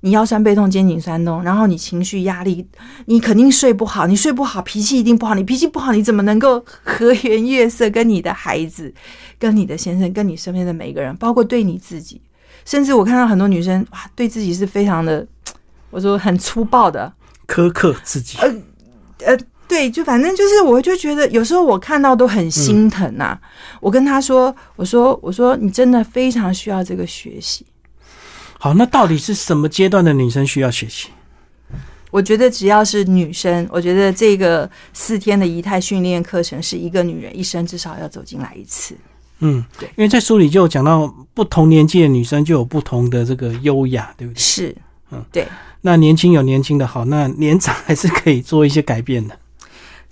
[0.01, 2.69] 你腰酸背痛、肩颈酸痛，然后你情绪压力，
[3.07, 5.35] 你肯定睡不好，你睡不好，脾气一定不好。
[5.35, 8.93] 你脾气不好，你怎么能够和颜悦色跟你的孩子、
[9.39, 12.21] 跟你的先生、跟你身边的每一个人，包括对你自己？
[12.67, 15.27] 甚至我看到很多女生哇，对自己是非常的，
[15.91, 17.11] 我说很粗暴的，
[17.49, 18.37] 苛刻自己，
[19.25, 19.37] 呃，
[19.73, 23.39] 对，就反正就是，我就觉得有时候我看到都很心疼呐、
[23.81, 27.65] 我跟他说，我说，我说你真的非常需要这个学习。
[28.59, 31.09] 好，那到底是什么阶段的女生需要学习？
[32.11, 38.95] 我觉得只要是女生，我觉得这个四天的仪态训练课程是一个女人一生至少要走进来一次。
[39.39, 44.39] 嗯对，因为在书里就有讲到，不同年纪的女生就有不同的这个优雅，对不对？
[44.39, 44.77] 是
[45.11, 45.49] 嗯，对。
[45.81, 49.37] 那年轻有年轻的好，那年长还是可以做一些改变的。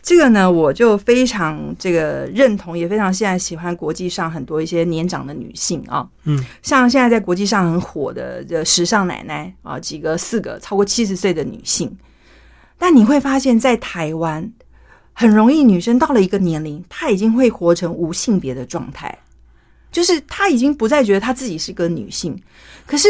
[0.03, 11.95] 这个呢，我就非常这个认同，也非常现在喜欢国际上很多一些年长的女性啊，嗯，像现在在国际上很火的这时尚奶奶啊，几个四个超过七十岁的女性，
[12.79, 14.51] 但你会发现在台湾
[15.13, 19.19] 很容易，女生到了一个年龄，她已经会活成无性别的状态，
[19.93, 22.41] 就是她已经不再觉得她自己是个女性。
[22.87, 23.09] 可是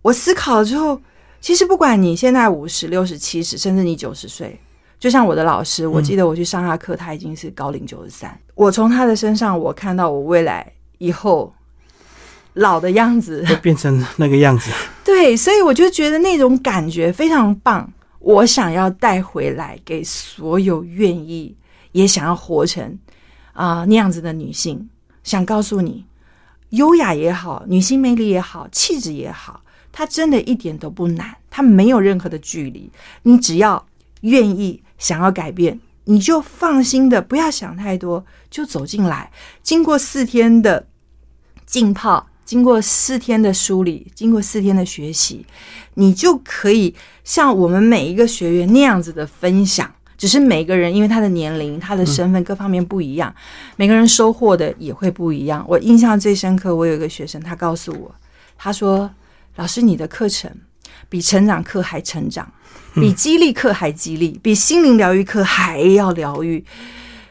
[0.00, 0.98] 我思考了之后，
[1.42, 4.58] 其实不管你现在五十、六十、七十，甚至你九十岁，
[4.98, 8.38] 就像我的老师，我记得我去上他课，他已经是高龄九十三。
[8.54, 11.52] 我从他的身上，我看到我未来以后
[12.54, 14.70] 老的样子，会变成那个样子。
[15.04, 17.92] 对，所以我就觉得那种感觉非常棒。
[18.20, 21.54] 我想要带回来给所有愿意
[21.92, 22.98] 也想要活成
[23.52, 24.88] 啊那样子的女性，
[25.22, 26.06] 想告诉你，
[26.70, 29.60] 优雅也好，女性魅力也好，气质也好，
[29.92, 32.90] 它真的一点都不难，它没有任何的距离。
[33.24, 33.84] 你只要
[34.22, 39.30] 愿意想要改变，你就放心的不要想太多，就走进来。
[39.62, 40.86] 经过四天的
[41.66, 42.28] 浸泡。
[42.44, 45.46] 经过四天的梳理，经过四天的学习，
[45.94, 49.90] 你就可以像我们每一个学员那样子的分享。
[50.18, 53.34] 只是每个人因为他的年龄、他的身份各方面不一样，
[53.76, 55.64] 每个人收获的也会不一样。
[55.66, 58.14] 我印象最深刻，我有一个学生，他告诉我，
[58.58, 59.10] 他说
[59.56, 60.50] ：“老师，你的课程
[61.08, 62.52] 比成长课还成长，
[62.94, 66.64] 比激励课还激励，比心灵疗愈课还要疗愈，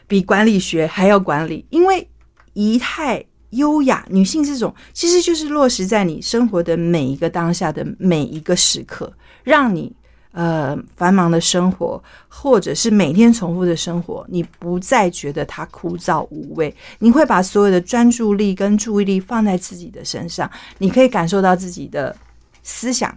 [0.06, 2.08] 比管理学还要管理，因为
[2.54, 3.24] 仪态。”
[3.54, 9.12] 优雅女性这种，其实就是落实在你生活的每一个当下的每一个时刻，
[9.44, 9.94] 让你
[10.32, 16.74] 呃繁忙的生活，或者是每天重复的生活，你不再觉得它枯燥无味。
[16.98, 22.16] 你会把所有的专注力跟注意力放在自己的身上，你可以感受到自己的
[22.64, 23.16] 思想，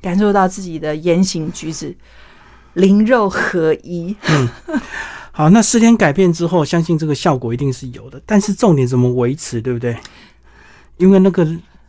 [0.00, 1.96] 感受到自己的言行举止
[2.74, 4.14] 灵肉合一。
[4.28, 4.48] 嗯
[5.32, 8.20] 好，那四天改变之后，相信这个效果一定是有的。
[8.26, 9.96] 但是重点怎么维持，对不对？
[10.98, 11.46] 因为那个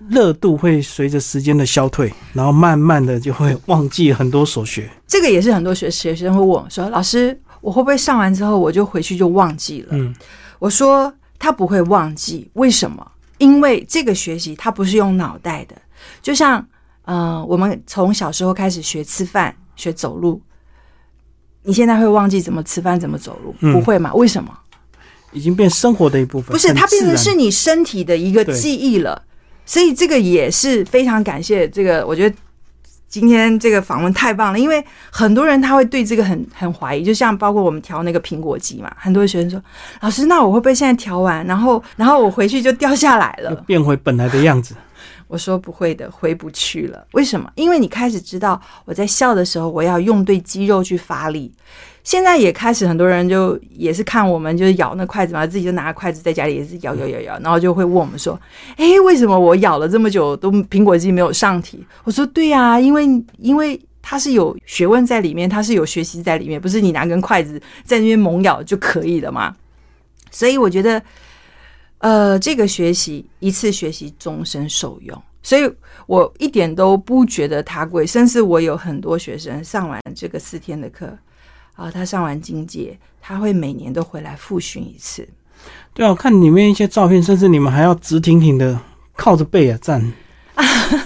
[0.08, 4.90] 热度会随着时间的消退，然后慢慢的就会忘记很多所学。
[5.06, 10.16] 这个也是很多学学生会问我说：“老师，我会不会上完之后我就回去就忘记了？”嗯，
[10.60, 13.12] 我说他不会忘记，为什么？
[13.40, 15.76] 因为这个学习它不是用脑袋的，
[16.22, 16.66] 就像
[17.12, 20.42] 嗯，我们从小时候开始学吃饭、学走路。
[21.64, 23.54] 你现在会忘记怎么吃饭、怎么走路？
[23.74, 24.14] 不会吗？
[24.14, 24.50] 为什么？
[25.34, 26.54] 已经变生活的一部分。
[26.54, 29.22] 不是，它变成是你身体的一个记忆了。
[29.66, 32.08] 所以这个也是非常感谢这个。
[32.08, 32.36] 我觉得
[33.10, 37.04] 今天这个访问太棒了，因为很多人他会对这个很很怀疑。
[37.04, 39.62] 就像包括我们调那个苹果肌嘛，很多学生说
[40.00, 44.74] ：“老师，那我会不会现在调完，然后然后我回去就掉下来了，变回本来的样子？”
[45.32, 47.08] 我说不会的，回不去了。
[47.14, 47.50] 为什么？
[47.56, 51.50] 因为你开始知道我在笑的时候，我要用对肌肉去发力。
[52.04, 58.38] 现在也开始，很多人就也是看我们就是咬那筷子嘛，自己就拿筷子在家里也是咬咬咬咬，然后就会问我们说
[58.76, 63.06] ：“哎，为什么我咬了这么久都苹果肌没有上提？”我说：“对呀，因为
[63.38, 69.56] 因为它是有学问在里面，它是有学习在里面，不是你拿根筷子在那边猛咬就可以了嘛。”
[70.30, 71.02] 所以我觉得。
[72.02, 75.72] 呃，这个学习一次学习终身受用，所以
[76.08, 78.06] 我一点都不觉得它贵。
[78.06, 81.16] 甚至我有很多学生上完这个四天的课，
[81.76, 85.28] 啊，他上完经界，他会每年都回来复训一次。
[85.94, 88.80] 对啊，我看里面一些照片，甚至你们还要直挺挺的
[89.16, 90.12] 靠着背啊站，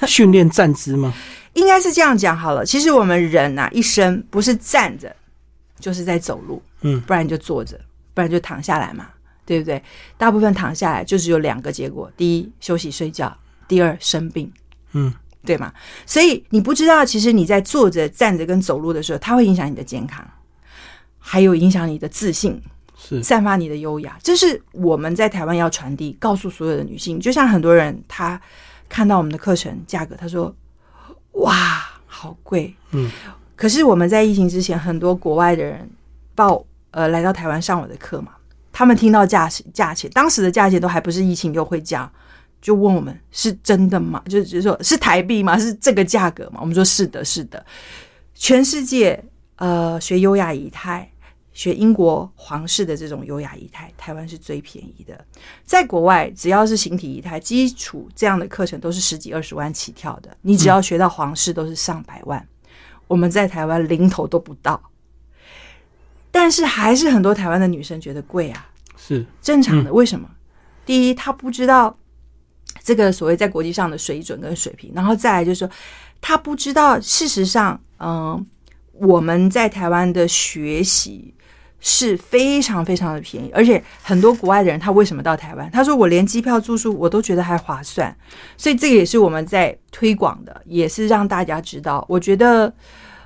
[0.08, 1.14] 训练站姿吗？
[1.56, 2.66] 应该是这样讲好了。
[2.66, 5.14] 其实我们人呐，一生不是站着，
[5.78, 7.78] 就是在走路，嗯，不然就坐着，
[8.14, 9.08] 不然就躺下来嘛。
[9.46, 9.82] 对不对？
[10.18, 13.28] 大部分躺下来就只有两个结果：第一，休息睡觉；
[13.68, 14.52] 第二，生病。
[14.94, 15.14] 嗯，
[15.46, 15.72] 对吗？
[16.06, 20.26] 所以你不知道，其实你在坐着、站着跟走路的时候，它会影响你的健康，
[21.20, 22.62] 还有影响你的自信，
[22.98, 24.18] 是散发你的优雅。
[24.24, 27.20] 这是我们在台湾要传递，告诉所有的女性。
[27.20, 28.42] 就像很多人他
[28.90, 30.56] 看到我们的课程价格，他说
[31.34, 33.12] ：“哇，好贵。”嗯，
[33.56, 35.90] 可是我们在疫情之前，很多国外的人
[36.34, 38.32] 报呃来到台湾上我的课嘛。
[38.78, 42.12] 他们听到价钱，价钱当时的价钱都还不是疫情优惠价，
[42.62, 44.22] 就问我们是真的吗？
[44.28, 45.58] 就就说是台币吗？
[45.58, 46.58] 是这个价格吗？
[46.60, 47.66] 我们说是的，是的。
[48.34, 49.24] 全世界
[49.56, 51.10] 呃学优雅仪态，
[51.54, 55.24] 学英国皇室的这种优雅仪态，台湾是最便宜的。
[55.64, 60.36] 在国外，只要是形体仪态基础这样的课程，都是十几二十万起跳的。
[60.42, 62.46] 你只要学到皇室，都是上百万。
[63.08, 64.82] 我们在台湾零头都不到。
[66.38, 68.68] 但是还是很多台湾的女生觉得贵啊，
[68.98, 69.94] 是正常的。
[69.94, 70.30] 为什么？
[70.86, 71.98] 第一，她不知道
[72.84, 75.70] 这个所谓在国际上的水准跟水平，然后再来就是说，
[76.20, 78.46] 她不知道事实上，嗯，
[78.92, 81.34] 我们在台湾的学习
[81.80, 85.72] 是非常非常的便宜，而且很多国外的人他为什么到台湾？
[85.72, 88.14] 他说我连机票住宿我都觉得还划算，
[88.58, 92.06] 所以这个也是我们在推广的，也是让大家知道。
[92.10, 92.74] 我觉得，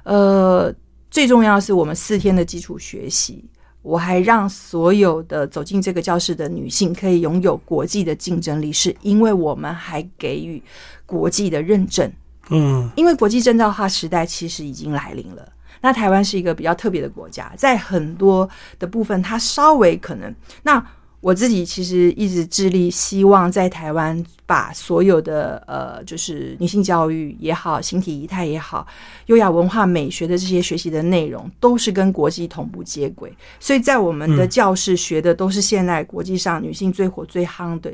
[0.04, 0.72] 呃。
[1.12, 3.44] 最重要是我们四天的基础学习，
[3.82, 10.62] 我还让所有的走进这个教室的女性可以拥有国际的竞争力，是因为我们还给予
[11.06, 12.12] 国际的认证。
[12.52, 15.52] 嗯因为国际证照化时代其实已经来临了。
[15.82, 20.34] 那台湾是一个比较特别的国家，在很多的部分，它稍微可能
[20.64, 20.86] 那。
[21.22, 28.88] 我自己其实一直致力，希望在台湾把所有的呃，就是女性教育也好，形体仪态也好，
[29.26, 33.34] 优雅文化美学的这些学习的内容，都是跟国际同步接轨。
[33.60, 37.94] 所以在我们的教室学的都是现在国际上女性最火最夯的，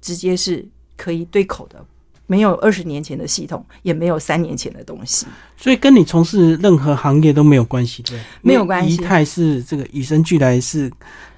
[0.00, 1.80] 直接是可以对口的，
[2.26, 5.24] 没有二十年前的系统，也没有三年前的东西。
[5.56, 8.18] 所以跟你从事任何行业都没有关系，对？
[8.42, 10.90] 没有关系仪态是这个与生俱来，是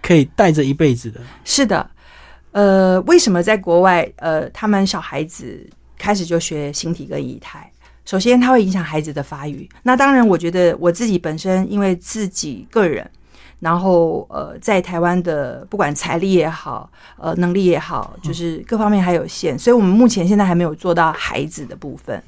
[0.02, 1.20] 可以带着一辈子的。
[1.44, 1.88] 是的，
[2.50, 7.70] 呃，为什么在国外，呃，他们小孩子开始就学形体跟仪态？
[8.04, 9.68] 首先，它会影响孩子的发育。
[9.84, 13.08] 那当然，我觉得我自己本身因为自己个人，
[13.60, 22.20] 然后呃，在台湾的不管财力也好，呃，能力也好，就是各方面还有限，所以我们目前现在还没有做到孩子的部分。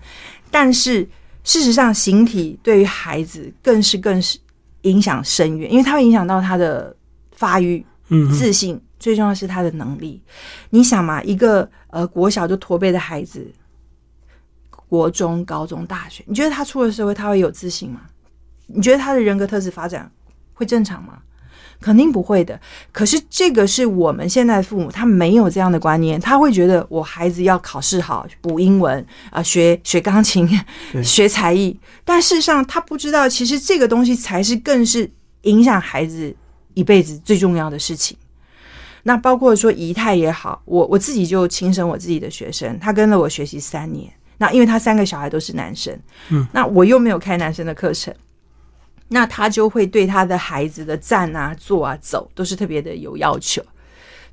[0.49, 1.07] 但是
[1.43, 4.39] 事实上，形体对于孩子更是更是
[4.83, 6.95] 影响深远，因为它会影响到他的
[7.35, 10.23] 发育、嗯，自信，最重要是他的能力。
[10.71, 13.47] 你想嘛，一个呃国小就驼背的孩子，
[14.89, 18.03] 国中、高中、大学，你觉得他出了社会他会有自信吗？
[18.67, 20.11] 你觉得他的人格特质发展
[20.55, 21.19] 会正常吗？
[21.81, 22.59] 肯定不会的。
[22.93, 30.49] 可是这个是我们现在父母他没有这样的观念，他会觉得我孩子要考试好，补英文啊、学学钢琴、
[31.05, 35.11] 学才艺，但事实上他不知道，其实这个东西才是更是
[35.43, 36.35] 影响孩子
[36.75, 38.17] 一辈子最重要的事情。
[39.05, 44.11] 那包括说仪态也好，我我自己就亲生我自己的学生，他跟了我学习三年。
[44.39, 45.97] 那因为他三个小孩都是男生，
[46.31, 48.13] 嗯，那我又没有开男生的课程，
[49.09, 53.63] 那他就会对他的孩子的站啊、坐啊、走都是特别的有要求。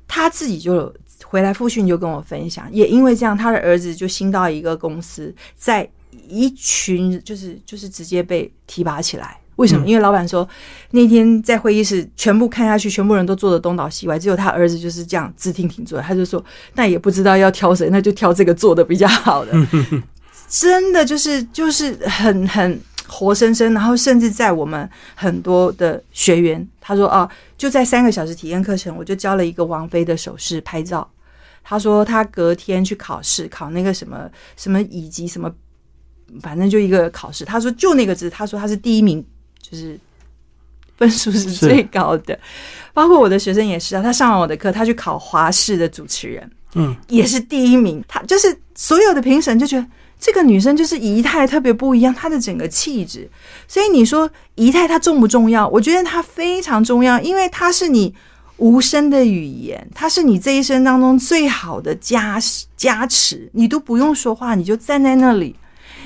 [0.08, 0.92] 他自己就
[1.24, 5.88] 回来复训就跟我分享，也因为这样，他的儿子就新到一个公司，在
[6.28, 9.38] 一群就是就是直接被提拔起来。
[9.56, 9.86] 为什么？
[9.86, 10.48] 因为老板说
[10.92, 16.00] 那天在会议室全部看下去，全部人都坐的东倒西歪，只有他儿子就是这样直挺挺坐。
[16.00, 16.42] 他就说，
[16.74, 19.52] 那也不知道要挑谁，那就挑这个坐的比较好的。
[20.48, 27.26] 真的就是就是很很活生生，然后甚至在我们很多的学员，他说啊，
[27.56, 31.08] 就在三个小时体验课程，我就教了一个王菲的手势拍照。
[31.64, 35.50] 他说他隔天去考试，考那个什么什么乙级什么，
[36.40, 37.44] 反正就一个考试。
[37.44, 39.24] 他说就那个字，他说他是第一名，
[39.62, 39.98] 就是
[40.96, 42.38] 分数是是最高的。
[42.92, 48.04] 包括我的学生也是啊，他上完我的课，他去考华视的主持人，嗯，也是第一名。
[48.06, 49.86] 他就是所有的评审就觉得
[50.20, 53.28] 这个女生就是仪态特别不一样，她的整个气质。
[53.66, 55.66] 所以你说仪态它重不重要？
[55.68, 58.14] 我觉得它非常重要，因为它是你
[58.58, 62.38] 无声的语言，它是你这一生当中最好的加
[62.76, 63.50] 加持。
[63.54, 65.56] 你都不用说话，你就站在那里，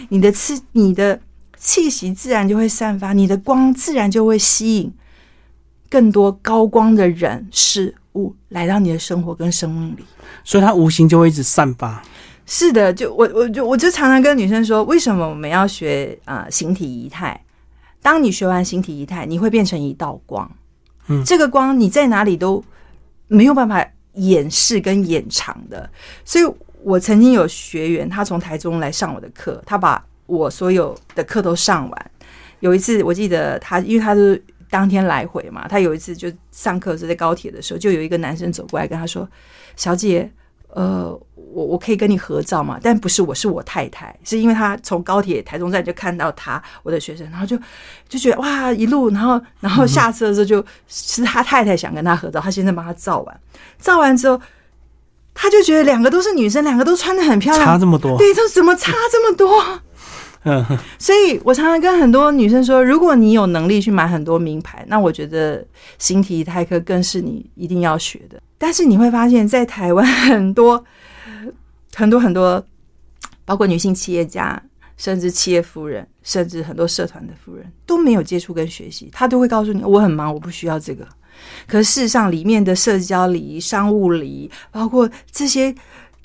[0.09, 1.21] 你的气你的
[1.67, 4.93] 气息自然就会散发，你的光自然就会吸引
[5.91, 10.05] 更多高光的人事物来到你的生活跟生命里。
[10.45, 12.01] 所以它无形就会一直散发。
[12.47, 17.43] 是的，就我我就我就常常跟女生说，为什么我们要学啊、呃形体仪态？
[18.01, 20.49] 当你学完形体仪态，你会变成一道光。
[21.09, 22.63] 嗯这个光你在哪里都
[23.27, 25.91] 没有办法掩饰跟掩藏的。
[26.25, 26.45] 所以
[26.85, 32.11] 我曾经有学员，他从台中来上我的课，他把我所有的课都上完。
[32.61, 39.29] 有一次我记得他，因为他是当天来回嘛，他有一次就上课是在高铁的时候，就有一个男生走过来跟他说
[39.77, 40.31] ：“小姐，
[40.69, 42.79] 呃，我我可以跟你合照吗？
[42.83, 47.57] 但不是我，是我太太，是因为他从高铁台中站就看到他，我的学生，然后就
[48.09, 53.41] 就觉得哇，一路，然后然后下车的时候就是他太太想跟他合照，他先生帮他照完，
[53.79, 54.41] 照完之后，
[55.35, 59.81] 他就觉得两个都是女生，两个都穿的很漂亮差，这么多，对，他怎么差这么多？
[60.99, 65.65] 所以我常常跟很多女生说，如果你有能力去买很多名牌，那我觉得
[65.99, 68.41] 形体泰课更是你一定要学的。
[68.59, 70.83] 但是你会发现在台湾很多
[71.95, 72.65] 很多很多，
[73.45, 74.63] 包括女性企业家，
[74.97, 81.07] 甚至企业夫人，甚至很多社团的夫人都没有接触跟学习，她都会告诉你我很忙，我不需要这个。
[81.67, 85.75] 可事实上，里面的社交礼仪、商务礼仪，包括这些，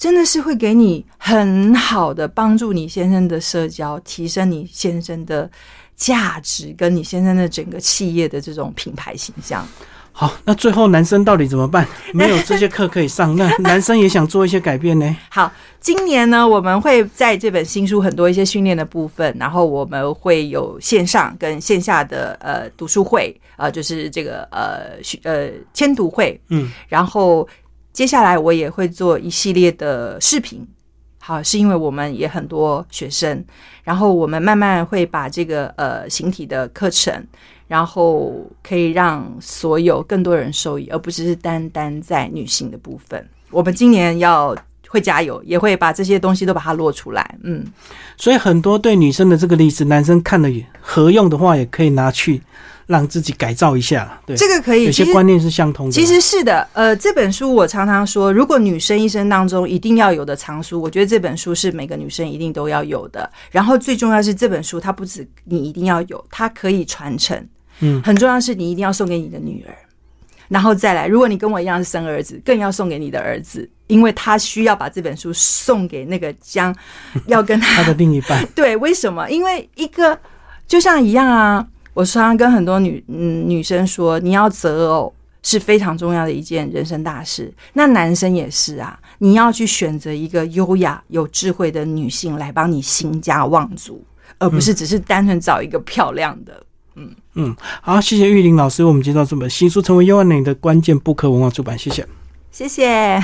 [0.01, 5.47] 真的是会给你很好的帮助你先生的社交，提升你先生的
[5.95, 9.63] 价值，跟你先生的整个企业的这种品牌形象。
[10.11, 11.87] 好，那最后男生到底怎么办？
[12.15, 15.15] 没有这些课可以上，那 男生也想做一些改变呢？
[15.29, 27.47] 好，今年呢，我们会在这本新书很多一些训练的部分，然后我们会有线上跟线下的呃读书会，呃，就是这个呃呃签读会，嗯，然后
[27.93, 30.67] 接下来我也会做一系列的视频。
[31.23, 33.45] 好，是因为我们也很多学生，
[33.83, 37.13] 然后我们慢慢会把这个呃形体的课程，
[37.67, 38.33] 然后
[38.63, 43.23] 可以让所有更多人受益，而不只是单单在女性的部分。
[43.51, 44.55] 我们今年要
[44.87, 47.35] 会加油，也会把这些东西都把它落出来。
[47.43, 47.63] 嗯，
[48.17, 52.41] 所以很多对女生的这个例子，男生看了也合用的话，也可以拿去
[52.91, 54.21] 让自己改造一下。
[54.25, 55.91] 对，这个可以，有些观念是相通的。
[55.91, 63.27] 其实是的，呃，这本书我常常说，如果女生一生当中一定要有的藏书，我觉得这本书是每个女生一定都要有的。
[63.49, 67.47] 然后最重要是这本书，它不止你一定要有，它可以传承。
[67.79, 69.73] 嗯，很重要是你一定要送给你的女儿，
[70.49, 76.75] 然后再来，如果你跟我一样是生儿子，更要送给你的儿子，因为他需要把这本书送给那个将
[77.25, 79.27] 要跟他 他的另一半， 对，为什么？
[79.31, 80.19] 因为一个
[80.67, 85.13] 就像一样啊，我常常跟很多女嗯女生说，你要择偶
[85.43, 87.53] 是非常重要的一件人生大事。
[87.73, 94.03] 那男生也是啊，你要去选择一个优雅、有智慧的女性来帮你兴家望族，
[94.37, 96.63] 而不是只是单纯找一个漂亮的。
[96.95, 102.05] 嗯嗯，好，谢谢玉林老师为我们介绍这本新书，成为优万人的关键不可文化出版，谢谢。
[102.51, 103.21] 谢谢。